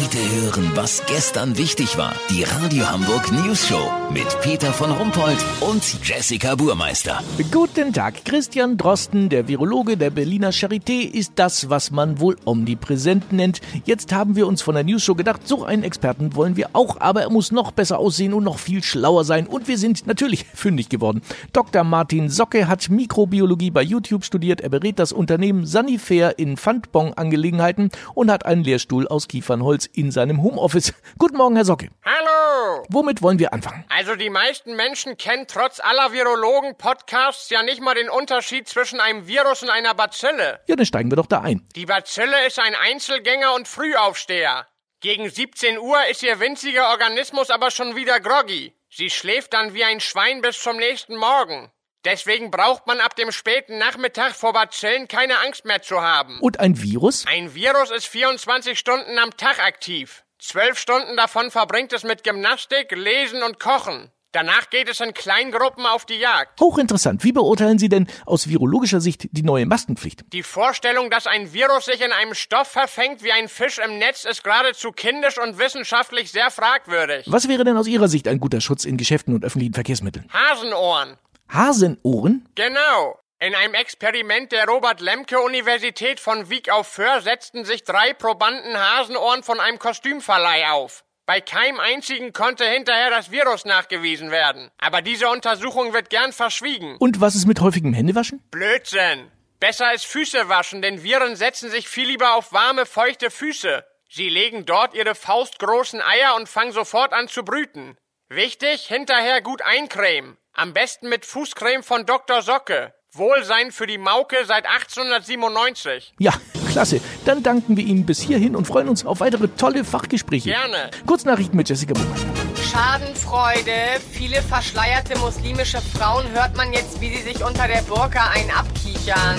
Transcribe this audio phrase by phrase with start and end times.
[0.00, 2.14] Heute hören, was gestern wichtig war.
[2.30, 7.20] Die Radio Hamburg News Show mit Peter von Rumpold und Jessica Burmeister.
[7.50, 8.24] Guten Tag.
[8.24, 13.60] Christian Drosten, der Virologe der Berliner Charité, ist das, was man wohl omnipräsent nennt.
[13.86, 17.00] Jetzt haben wir uns von der News Show gedacht, so einen Experten wollen wir auch,
[17.00, 19.48] aber er muss noch besser aussehen und noch viel schlauer sein.
[19.48, 21.22] Und wir sind natürlich fündig geworden.
[21.52, 21.82] Dr.
[21.82, 24.60] Martin Socke hat Mikrobiologie bei YouTube studiert.
[24.60, 30.42] Er berät das Unternehmen Sanifair in Pfandbon-Angelegenheiten und hat einen Lehrstuhl aus Kiefernholz in seinem
[30.42, 30.92] Homeoffice.
[31.18, 31.88] Guten Morgen, Herr Socke.
[32.04, 32.84] Hallo!
[32.88, 33.84] Womit wollen wir anfangen?
[33.88, 39.26] Also die meisten Menschen kennen trotz aller Virologen-Podcasts ja nicht mal den Unterschied zwischen einem
[39.26, 40.60] Virus und einer Bazille.
[40.66, 41.66] Ja, dann steigen wir doch da ein.
[41.74, 44.66] Die Bazille ist ein Einzelgänger und Frühaufsteher.
[45.00, 48.74] Gegen 17 Uhr ist ihr winziger Organismus aber schon wieder groggy.
[48.90, 51.70] Sie schläft dann wie ein Schwein bis zum nächsten Morgen.
[52.10, 56.40] Deswegen braucht man ab dem späten Nachmittag vor Bazillen keine Angst mehr zu haben.
[56.40, 57.26] Und ein Virus?
[57.28, 60.24] Ein Virus ist 24 Stunden am Tag aktiv.
[60.38, 64.10] Zwölf Stunden davon verbringt es mit Gymnastik, Lesen und Kochen.
[64.32, 66.58] Danach geht es in Kleingruppen auf die Jagd.
[66.60, 67.24] Hochinteressant.
[67.24, 70.32] Wie beurteilen Sie denn aus virologischer Sicht die neue Maskenpflicht?
[70.32, 74.24] Die Vorstellung, dass ein Virus sich in einem Stoff verfängt wie ein Fisch im Netz,
[74.24, 77.26] ist geradezu kindisch und wissenschaftlich sehr fragwürdig.
[77.26, 80.26] Was wäre denn aus Ihrer Sicht ein guter Schutz in Geschäften und öffentlichen Verkehrsmitteln?
[80.32, 81.18] Hasenohren.
[81.48, 82.48] Hasenohren?
[82.54, 83.18] Genau.
[83.40, 89.60] In einem Experiment der Robert-Lemke-Universität von Wieg auf Föhr setzten sich drei Probanden Hasenohren von
[89.60, 91.04] einem Kostümverleih auf.
[91.24, 94.70] Bei keinem einzigen konnte hinterher das Virus nachgewiesen werden.
[94.78, 96.96] Aber diese Untersuchung wird gern verschwiegen.
[96.98, 98.42] Und was ist mit häufigem Händewaschen?
[98.50, 99.30] Blödsinn.
[99.60, 103.84] Besser ist Füße waschen, denn Viren setzen sich viel lieber auf warme, feuchte Füße.
[104.08, 107.96] Sie legen dort ihre faustgroßen Eier und fangen sofort an zu brüten.
[108.30, 110.36] Wichtig, hinterher gut eincremen.
[110.52, 112.42] Am besten mit Fußcreme von Dr.
[112.42, 112.92] Socke.
[113.14, 116.12] Wohlsein für die Mauke seit 1897.
[116.18, 116.34] Ja,
[116.70, 117.00] klasse.
[117.24, 120.50] Dann danken wir Ihnen bis hierhin und freuen uns auf weitere tolle Fachgespräche.
[120.50, 120.90] Gerne.
[121.06, 122.54] Kurznachrichten mit Jessica Buchmann.
[122.70, 123.98] Schadenfreude.
[124.12, 129.38] Viele verschleierte muslimische Frauen hört man jetzt, wie sie sich unter der Burka ein abkichern.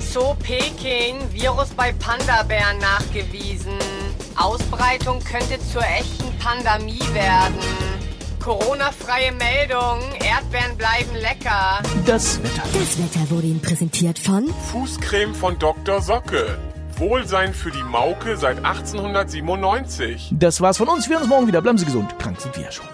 [0.00, 3.78] Zoo Peking, Virus bei Panda-Bären nachgewiesen.
[4.36, 7.91] Ausbreitung könnte zur echten Pandemie werden.
[8.42, 11.80] Corona-freie Meldung, Erdbeeren bleiben lecker.
[12.06, 12.62] Das Wetter.
[12.74, 16.02] Das Wetter wurde Ihnen präsentiert von Fußcreme von Dr.
[16.02, 16.58] Socke.
[16.96, 20.30] Wohlsein für die Mauke seit 1897.
[20.32, 21.08] Das war's von uns.
[21.08, 21.62] Wir hören uns morgen wieder.
[21.62, 22.18] Bleiben Sie gesund.
[22.18, 22.86] Krank sind wir ja schon.